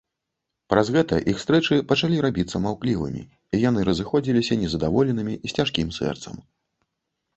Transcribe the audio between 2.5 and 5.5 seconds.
маўклівымі, і яны разыходзіліся нездаволенымі,